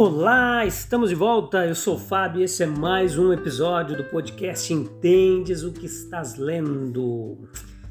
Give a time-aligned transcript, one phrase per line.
[0.00, 1.66] Olá, estamos de volta.
[1.66, 5.86] Eu sou o Fábio e esse é mais um episódio do podcast Entendes o que
[5.86, 7.48] estás lendo.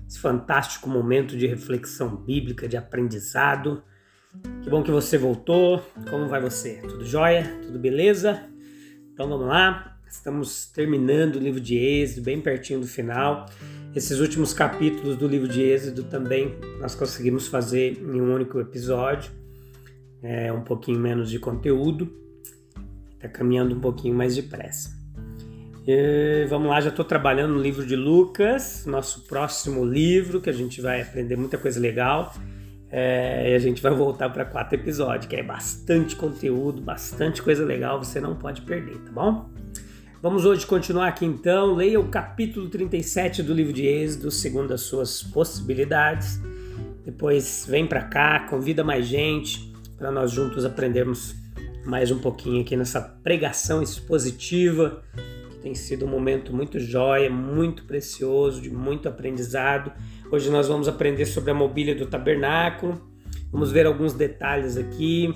[0.08, 3.84] Esse fantástico momento de reflexão bíblica, de aprendizado.
[4.64, 5.86] Que bom que você voltou.
[6.10, 6.76] Como vai você?
[6.76, 7.44] Tudo jóia?
[7.64, 8.42] Tudo beleza?
[9.12, 10.00] Então vamos lá.
[10.10, 13.48] Estamos terminando o livro de Êxodo, bem pertinho do final.
[13.94, 19.30] Esses últimos capítulos do livro de Êxodo também nós conseguimos fazer em um único episódio
[20.22, 22.12] é, um pouquinho menos de conteúdo,
[23.16, 24.96] está caminhando um pouquinho mais depressa.
[25.88, 30.54] E, vamos lá, já estou trabalhando no livro de Lucas, nosso próximo livro, que a
[30.54, 32.34] gente vai aprender muita coisa legal.
[32.90, 37.66] É, e a gente vai voltar para quatro episódios, que é bastante conteúdo, bastante coisa
[37.66, 39.50] legal, você não pode perder, tá bom?
[40.22, 41.76] Vamos hoje continuar aqui então.
[41.76, 46.42] Leia o capítulo 37 do livro de Êxodo, segundo as suas possibilidades.
[47.06, 51.36] Depois vem para cá, convida mais gente para nós juntos aprendermos
[51.84, 55.02] mais um pouquinho aqui nessa pregação expositiva,
[55.50, 59.92] que tem sido um momento muito jóia, muito precioso, de muito aprendizado.
[60.32, 63.02] Hoje nós vamos aprender sobre a mobília do tabernáculo,
[63.52, 65.34] vamos ver alguns detalhes aqui,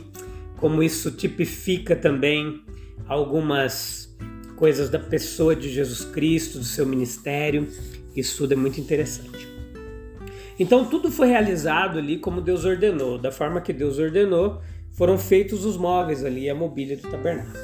[0.57, 2.63] como isso tipifica também
[3.07, 4.15] algumas
[4.57, 7.67] coisas da pessoa de Jesus Cristo, do seu ministério.
[8.15, 9.50] Isso tudo é muito interessante.
[10.61, 15.65] Então tudo foi realizado ali como Deus ordenou, da forma que Deus ordenou, foram feitos
[15.65, 17.57] os móveis ali, a mobília do tabernáculo.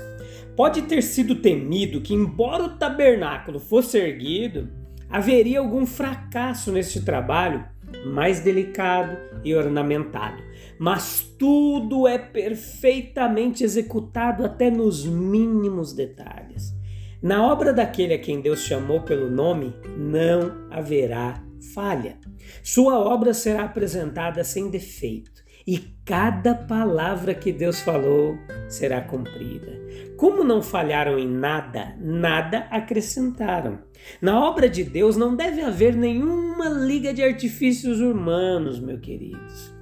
[0.55, 4.69] Pode ter sido temido que, embora o tabernáculo fosse erguido,
[5.07, 7.63] haveria algum fracasso neste trabalho
[8.03, 10.41] mais delicado e ornamentado.
[10.79, 16.73] Mas tudo é perfeitamente executado até nos mínimos detalhes.
[17.21, 21.43] Na obra daquele a quem Deus chamou pelo nome, não haverá
[21.75, 22.17] falha.
[22.63, 28.37] Sua obra será apresentada sem defeito e cada palavra que Deus falou
[28.69, 29.77] será cumprida.
[30.15, 33.79] Como não falharam em nada, nada acrescentaram.
[34.21, 39.75] Na obra de Deus não deve haver nenhuma liga de artifícios humanos, meus queridos.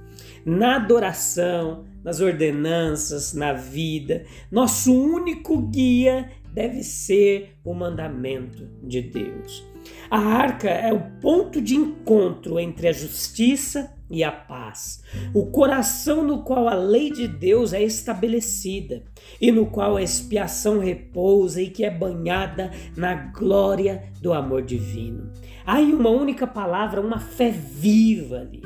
[0.44, 9.64] Na adoração, nas ordenanças, na vida, nosso único guia deve ser o mandamento de Deus.
[10.10, 15.02] A arca é o ponto de encontro entre a justiça e a paz,
[15.34, 19.02] o coração no qual a lei de Deus é estabelecida
[19.40, 25.32] e no qual a expiação repousa e que é banhada na glória do amor divino.
[25.64, 28.62] Há em uma única palavra uma fé viva ali.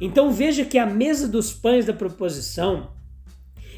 [0.00, 2.92] Então veja que a mesa dos pães da proposição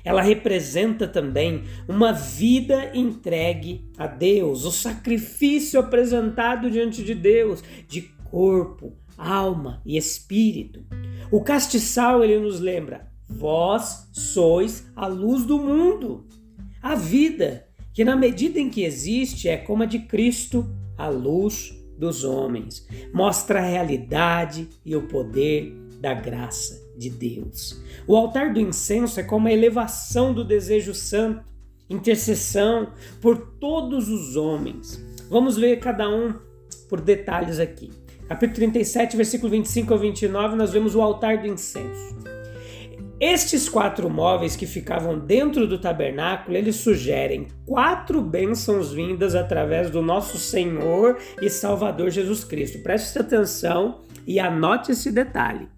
[0.05, 8.03] ela representa também uma vida entregue a Deus, o sacrifício apresentado diante de Deus, de
[8.25, 10.85] corpo, alma e espírito.
[11.31, 16.27] O castiçal ele nos lembra: vós sois a luz do mundo.
[16.83, 20.69] A vida, que na medida em que existe, é como a de Cristo,
[20.99, 22.89] a luz dos homens.
[23.15, 27.81] Mostra a realidade e o poder da graça de Deus.
[28.07, 31.45] O altar do incenso é como a elevação do desejo santo,
[31.89, 35.05] intercessão por todos os homens.
[35.29, 36.35] Vamos ver cada um
[36.89, 37.91] por detalhes aqui.
[38.29, 42.17] Capítulo 37, versículo 25 ao 29, nós vemos o altar do incenso.
[43.21, 50.03] Estes quatro móveis que ficavam dentro do tabernáculo, eles sugerem quatro bênçãos vindas através do
[50.03, 52.83] nosso Senhor e Salvador Jesus Cristo.
[52.83, 55.69] Preste atenção e anote esse detalhe.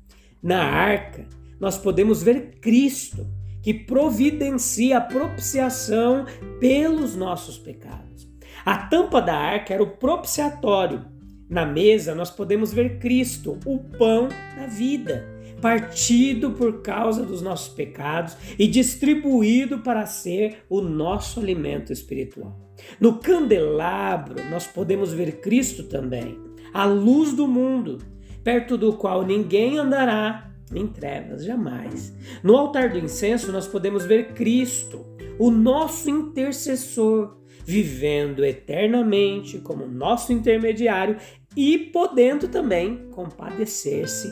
[0.44, 1.26] Na arca,
[1.58, 3.26] nós podemos ver Cristo,
[3.62, 6.26] que providencia a propiciação
[6.60, 8.28] pelos nossos pecados.
[8.62, 11.06] A tampa da arca era o propiciatório.
[11.48, 15.26] Na mesa, nós podemos ver Cristo, o pão da vida,
[15.62, 22.54] partido por causa dos nossos pecados e distribuído para ser o nosso alimento espiritual.
[23.00, 26.38] No candelabro, nós podemos ver Cristo também,
[26.74, 27.96] a luz do mundo,
[28.44, 32.14] perto do qual ninguém andará em trevas, jamais.
[32.42, 35.04] No altar do incenso, nós podemos ver Cristo,
[35.38, 41.16] o nosso intercessor, vivendo eternamente como nosso intermediário
[41.56, 44.30] e podendo também compadecer-se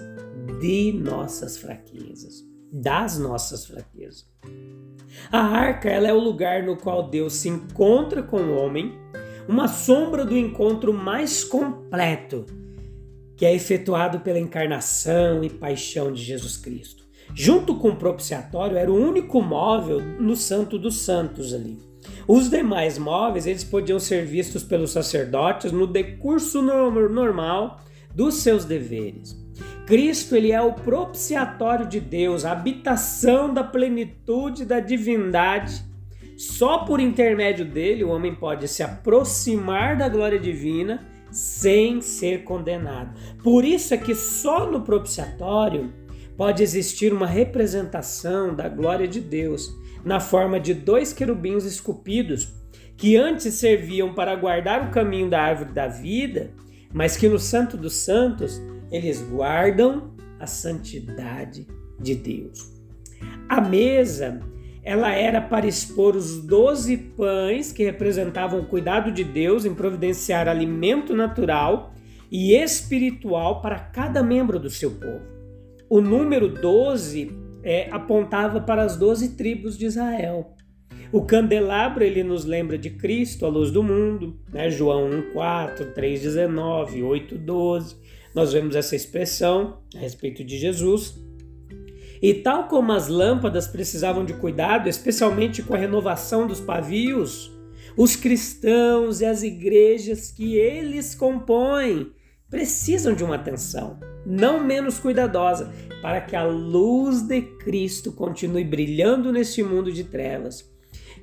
[0.61, 4.31] de nossas fraquezas, das nossas fraquezas.
[5.31, 8.93] A arca ela é o lugar no qual Deus se encontra com o homem,
[9.49, 12.47] uma sombra do encontro mais completo,
[13.43, 17.03] que é efetuado pela encarnação e paixão de Jesus Cristo.
[17.35, 21.77] Junto com o propiciatório, era o único móvel no Santo dos Santos ali.
[22.29, 27.81] Os demais móveis eles podiam ser vistos pelos sacerdotes no decurso normal
[28.15, 29.37] dos seus deveres.
[29.89, 35.83] Cristo ele é o propiciatório de Deus, a habitação da plenitude da divindade.
[36.37, 43.19] Só por intermédio dele o homem pode se aproximar da glória divina sem ser condenado.
[43.43, 45.93] Por isso é que só no propiciatório
[46.37, 49.75] pode existir uma representação da glória de Deus
[50.05, 52.53] na forma de dois querubins esculpidos
[52.97, 56.53] que antes serviam para guardar o caminho da árvore da vida,
[56.93, 61.67] mas que no Santo dos Santos eles guardam a santidade
[61.99, 62.73] de Deus.
[63.49, 64.41] A mesa,
[64.83, 70.49] ela era para expor os doze pães que representavam o cuidado de Deus em providenciar
[70.49, 71.95] alimento natural
[72.31, 75.23] e espiritual para cada membro do seu povo.
[75.89, 77.31] O número 12
[77.63, 80.57] é, apontava para as doze tribos de Israel.
[81.13, 84.71] O candelabro ele nos lembra de Cristo, a luz do mundo, né?
[84.71, 87.97] João 1:4, 3:19, 8:12.
[88.35, 91.23] Nós vemos essa expressão a respeito de Jesus.
[92.23, 97.51] E tal como as lâmpadas precisavam de cuidado, especialmente com a renovação dos pavios,
[97.97, 102.13] os cristãos e as igrejas que eles compõem
[102.49, 109.33] precisam de uma atenção não menos cuidadosa para que a luz de Cristo continue brilhando
[109.33, 110.71] neste mundo de trevas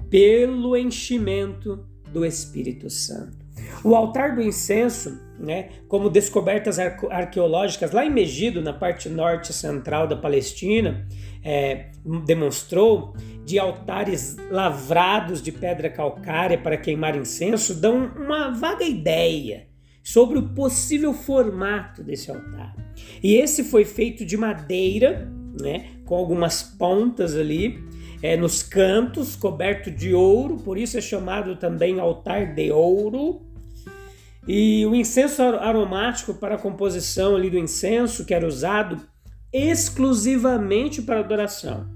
[0.09, 3.37] pelo enchimento do Espírito Santo.
[3.83, 10.07] O altar do incenso, né, como descobertas arqueológicas lá em Megido, na parte norte central
[10.07, 11.07] da Palestina,
[11.43, 11.91] é,
[12.25, 13.13] demonstrou
[13.45, 19.67] de altares lavrados de pedra calcária para queimar incenso, dão uma vaga ideia
[20.03, 22.75] sobre o possível formato desse altar.
[23.23, 27.83] E esse foi feito de madeira, né, com algumas pontas ali,
[28.21, 33.41] é, nos cantos, coberto de ouro, por isso é chamado também altar de ouro.
[34.47, 38.99] E o incenso aromático para a composição ali do incenso, que era usado
[39.51, 41.89] exclusivamente para adoração.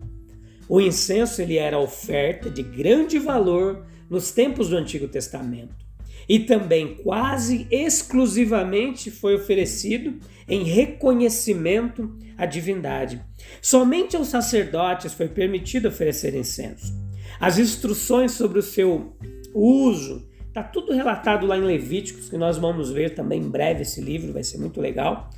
[0.68, 5.84] O incenso ele era oferta de grande valor nos tempos do Antigo Testamento
[6.28, 13.22] e também quase exclusivamente foi oferecido em reconhecimento à divindade.
[13.62, 16.94] Somente aos sacerdotes foi permitido oferecer incenso.
[17.40, 19.18] As instruções sobre o seu
[19.54, 24.00] uso está tudo relatado lá em Levíticos, que nós vamos ver também em breve esse
[24.00, 25.32] livro, vai ser muito legal.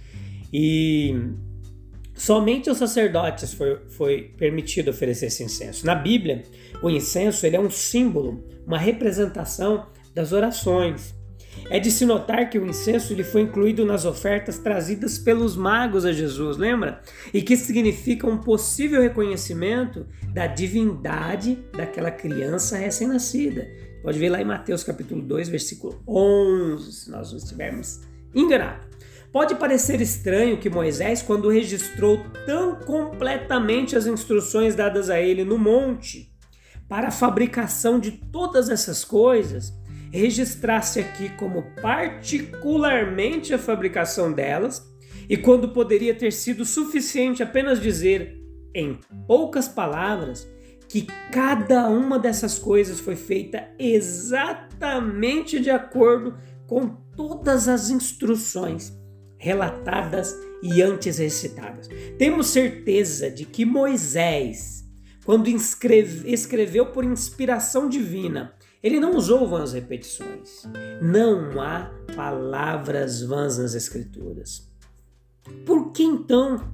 [0.52, 1.16] E
[2.14, 5.86] somente aos sacerdotes foi, foi permitido oferecer esse incenso.
[5.86, 6.44] Na Bíblia,
[6.84, 11.15] o incenso ele é um símbolo, uma representação das orações.
[11.70, 16.06] É de se notar que o incenso ele foi incluído nas ofertas trazidas pelos magos
[16.06, 17.02] a Jesus, lembra?
[17.34, 23.68] E que significa um possível reconhecimento da divindade daquela criança recém-nascida.
[24.04, 28.02] Pode ver lá em Mateus capítulo 2, versículo 11, se nós não estivermos
[28.36, 28.86] enganados.
[29.32, 35.58] Pode parecer estranho que Moisés, quando registrou tão completamente as instruções dadas a ele no
[35.58, 36.32] monte
[36.88, 39.74] para a fabricação de todas essas coisas,
[40.16, 44.82] registrasse aqui como particularmente a fabricação delas,
[45.28, 48.34] e quando poderia ter sido suficiente apenas dizer,
[48.74, 50.48] em poucas palavras,
[50.88, 58.94] que cada uma dessas coisas foi feita exatamente de acordo com todas as instruções
[59.38, 61.90] relatadas e antes recitadas.
[62.18, 64.86] Temos certeza de que Moisés,
[65.26, 70.64] quando escreveu por inspiração divina ele não usou vãs repetições.
[71.02, 74.72] Não há palavras vãs nas Escrituras.
[75.66, 76.74] Por que então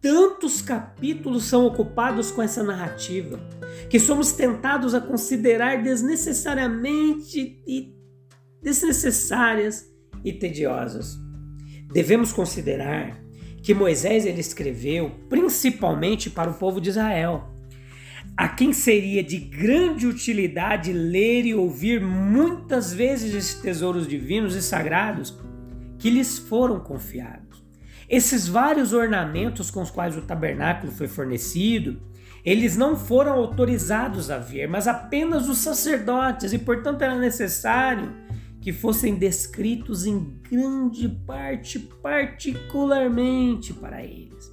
[0.00, 3.40] tantos capítulos são ocupados com essa narrativa
[3.88, 7.94] que somos tentados a considerar desnecessariamente e
[8.62, 9.90] desnecessárias
[10.24, 11.16] e tediosas?
[11.92, 13.22] Devemos considerar
[13.62, 17.53] que Moisés ele escreveu principalmente para o povo de Israel
[18.36, 24.62] a quem seria de grande utilidade ler e ouvir muitas vezes esses tesouros divinos e
[24.62, 25.38] sagrados
[25.98, 27.64] que lhes foram confiados.
[28.08, 32.02] Esses vários ornamentos com os quais o tabernáculo foi fornecido,
[32.44, 38.12] eles não foram autorizados a ver, mas apenas os sacerdotes, e portanto era necessário
[38.60, 44.52] que fossem descritos em grande parte, particularmente para eles.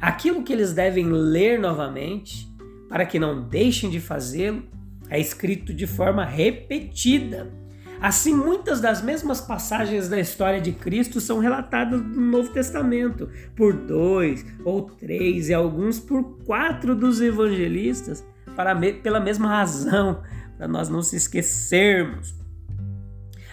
[0.00, 2.51] Aquilo que eles devem ler novamente,
[2.92, 4.64] para que não deixem de fazê-lo,
[5.08, 7.50] é escrito de forma repetida.
[7.98, 13.72] Assim, muitas das mesmas passagens da história de Cristo são relatadas no Novo Testamento por
[13.72, 18.22] dois ou três e alguns por quatro dos evangelistas,
[18.54, 20.22] para, pela mesma razão,
[20.58, 22.34] para nós não se esquecermos.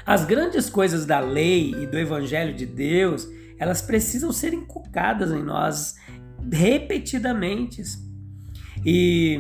[0.06, 3.26] As grandes coisas da lei e do evangelho de Deus,
[3.58, 5.96] elas precisam ser inculcadas em nós
[6.52, 8.09] repetidamente.
[8.86, 9.40] E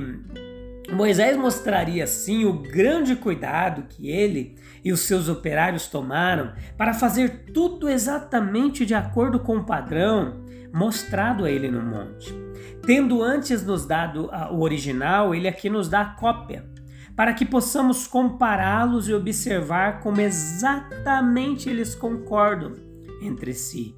[0.92, 7.46] Moisés mostraria assim o grande cuidado que ele e os seus operários tomaram para fazer
[7.54, 12.34] tudo exatamente de acordo com o padrão mostrado a ele no monte.
[12.86, 16.66] Tendo antes nos dado o original, ele aqui nos dá a cópia,
[17.16, 22.74] para que possamos compará-los e observar como exatamente eles concordam
[23.22, 23.96] entre si.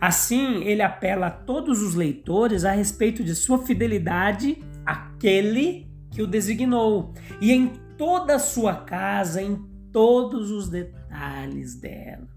[0.00, 6.26] Assim, ele apela a todos os leitores a respeito de sua fidelidade àquele que o
[6.26, 9.56] designou e em toda a sua casa, em
[9.92, 12.28] todos os detalhes dela.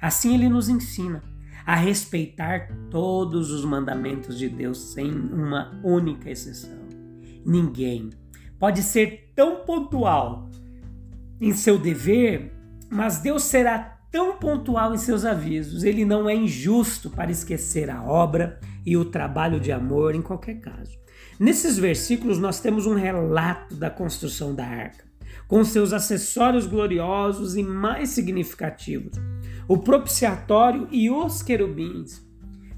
[0.00, 1.22] Assim, ele nos ensina
[1.66, 6.84] a respeitar todos os mandamentos de Deus sem uma única exceção.
[7.44, 8.10] Ninguém
[8.58, 10.50] pode ser tão pontual
[11.40, 12.52] em seu dever,
[12.90, 15.82] mas Deus será tão pontual em seus avisos.
[15.82, 20.60] Ele não é injusto para esquecer a obra e o trabalho de amor em qualquer
[20.60, 21.03] caso.
[21.38, 25.04] Nesses versículos nós temos um relato da construção da arca,
[25.48, 29.16] com seus acessórios gloriosos e mais significativos.
[29.66, 32.22] O propiciatório e os querubins.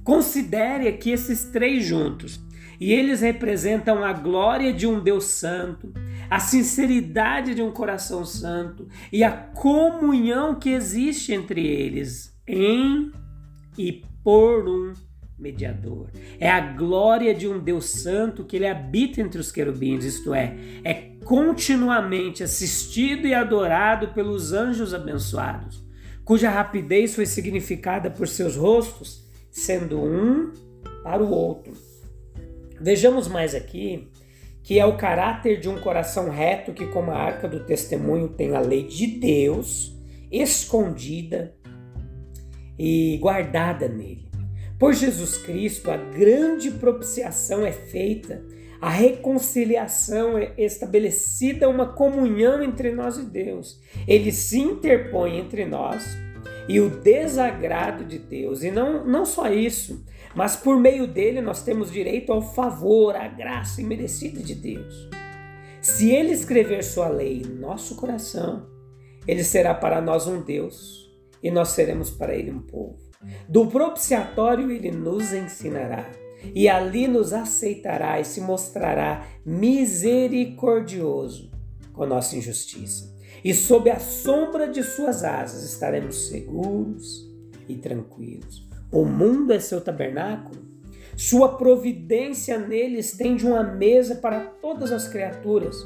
[0.03, 2.41] Considere aqui esses três juntos,
[2.79, 5.93] e eles representam a glória de um Deus santo,
[6.31, 13.11] a sinceridade de um coração santo e a comunhão que existe entre eles em
[13.79, 14.93] e por um
[15.39, 16.11] mediador.
[16.39, 20.57] É a glória de um Deus santo que ele habita entre os querubins, isto é,
[20.83, 25.87] é continuamente assistido e adorado pelos anjos abençoados
[26.27, 30.53] cuja rapidez foi significada por seus rostos, sendo um
[31.05, 31.73] para o outro.
[32.81, 34.11] Vejamos mais aqui
[34.61, 38.57] que é o caráter de um coração reto que, como a arca do testemunho, tem
[38.57, 39.97] a lei de Deus
[40.29, 41.55] escondida
[42.77, 44.26] e guardada nele.
[44.79, 48.45] Por Jesus Cristo, a grande propiciação é feita
[48.81, 53.81] a reconciliação é estabelecida, uma comunhão entre nós e Deus.
[54.07, 56.05] Ele se interpõe entre nós
[56.69, 58.63] e o desagrado de Deus.
[58.63, 60.05] E não, não só isso,
[60.35, 65.09] mas por meio dele nós temos direito ao favor, à graça imerecida de Deus.
[65.81, 68.67] Se ele escrever sua lei em nosso coração,
[69.27, 71.11] ele será para nós um Deus
[71.43, 73.06] e nós seremos para ele um povo.
[73.49, 76.05] Do propiciatório ele nos ensinará
[76.55, 81.51] e ali nos aceitará e se mostrará misericordioso
[81.93, 83.15] com nossa injustiça.
[83.43, 87.27] E sob a sombra de suas asas estaremos seguros
[87.69, 88.67] e tranquilos.
[88.91, 90.65] O mundo é seu tabernáculo.
[91.17, 95.77] Sua providência nele estende uma mesa para todas as criaturas.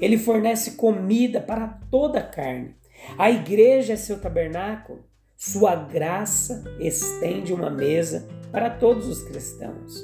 [0.00, 2.74] Ele fornece comida para toda a carne.
[3.16, 5.04] A igreja é seu tabernáculo.
[5.36, 10.02] Sua graça estende uma mesa para todos os cristãos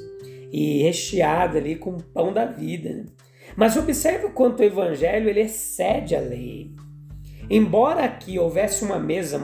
[0.53, 2.91] e recheada ali com o pão da vida.
[2.91, 3.07] Né?
[3.57, 6.75] Mas observe o quanto o evangelho ele excede a lei.
[7.49, 9.41] Embora aqui houvesse uma mesa,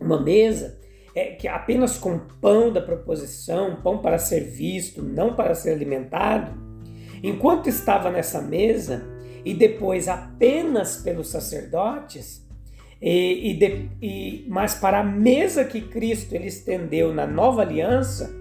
[0.00, 0.80] uma mesa
[1.14, 6.60] é, que apenas com pão da proposição, pão para ser visto, não para ser alimentado,
[7.22, 9.06] enquanto estava nessa mesa
[9.44, 12.41] e depois apenas pelos sacerdotes,
[13.02, 18.32] e, e, de, e, mas para a mesa que Cristo ele estendeu na nova aliança,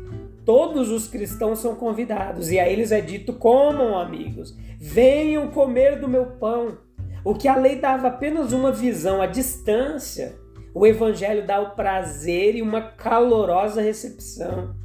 [0.46, 2.51] todos os cristãos são convidados.
[2.51, 6.77] E a eles é dito: comam, amigos, venham comer do meu pão.
[7.25, 10.36] O que a lei dava apenas uma visão à distância,
[10.75, 14.75] o evangelho dá o prazer e uma calorosa recepção.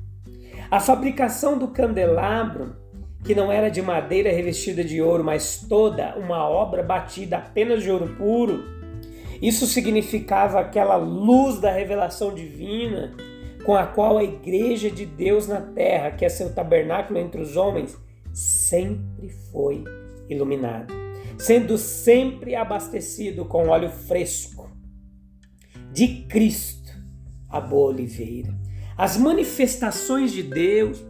[0.71, 2.77] A fabricação do candelabro,
[3.23, 7.91] que não era de madeira revestida de ouro, mas toda uma obra batida apenas de
[7.91, 8.76] ouro puro,
[9.43, 13.15] isso significava aquela luz da revelação divina
[13.65, 17.57] com a qual a igreja de Deus na terra, que é seu tabernáculo entre os
[17.57, 17.99] homens,
[18.33, 19.83] sempre foi
[20.29, 20.95] iluminada,
[21.37, 24.71] sendo sempre abastecido com óleo fresco
[25.93, 26.93] de Cristo,
[27.49, 28.55] a boa oliveira.
[28.97, 31.05] As manifestações de Deus,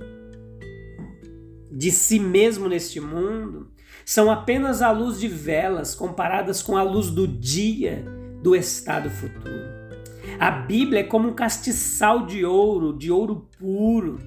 [1.71, 3.71] de si mesmo neste mundo,
[4.05, 9.87] são apenas a luz de velas comparadas com a luz do dia do estado futuro.
[10.39, 14.19] A Bíblia é como um castiçal de ouro, de ouro puro.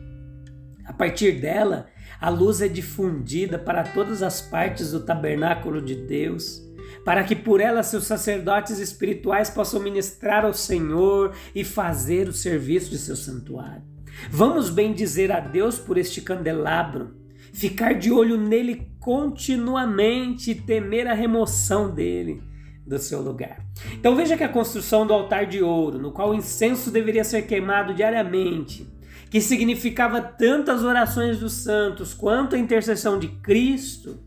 [0.85, 1.87] A partir dela,
[2.19, 6.61] a luz é difundida para todas as partes do tabernáculo de Deus,
[7.05, 12.89] para que por ela seus sacerdotes espirituais possam ministrar ao Senhor e fazer o serviço
[12.89, 13.83] de seu santuário.
[14.31, 17.15] Vamos bem dizer a Deus por este candelabro,
[17.53, 22.49] ficar de olho nele continuamente e temer a remoção dele
[22.89, 23.63] do seu lugar.
[23.93, 27.43] Então veja que a construção do altar de ouro, no qual o incenso deveria ser
[27.43, 28.88] queimado diariamente,
[29.29, 34.19] que significava tanto as orações dos santos quanto a intercessão de Cristo,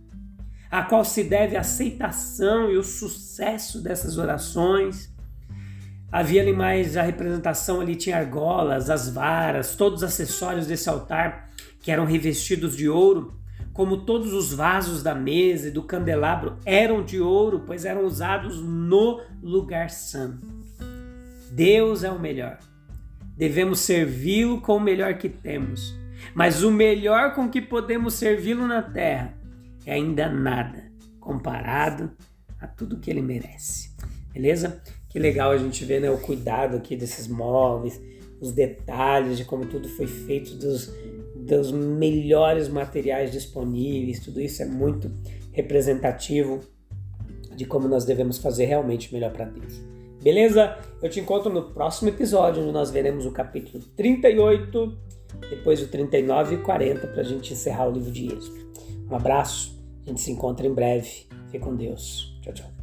[0.70, 5.12] a qual se deve a aceitação e o sucesso dessas orações.
[6.10, 11.50] Havia ali mais a representação, ali tinha argolas, as varas, todos os acessórios desse altar
[11.80, 13.41] que eram revestidos de ouro
[13.72, 18.60] como todos os vasos da mesa e do candelabro eram de ouro, pois eram usados
[18.60, 20.46] no lugar santo.
[21.50, 22.58] Deus é o melhor.
[23.36, 25.94] Devemos servi-lo com o melhor que temos.
[26.34, 29.34] Mas o melhor com que podemos servi-lo na terra
[29.84, 32.10] é ainda nada comparado
[32.60, 33.90] a tudo que ele merece.
[34.32, 34.82] Beleza?
[35.08, 38.00] Que legal a gente ver né, o cuidado aqui desses móveis,
[38.40, 40.92] os detalhes de como tudo foi feito, dos,
[41.46, 45.10] dos melhores materiais disponíveis, tudo isso é muito
[45.52, 46.60] representativo
[47.54, 49.80] de como nós devemos fazer realmente melhor para Deus.
[50.22, 50.78] Beleza?
[51.02, 54.98] Eu te encontro no próximo episódio, onde nós veremos o capítulo 38,
[55.50, 58.62] depois o 39 e 40 para a gente encerrar o livro de Êxodo.
[59.10, 61.26] Um abraço, a gente se encontra em breve.
[61.46, 62.38] Fique com Deus.
[62.42, 62.81] Tchau, tchau.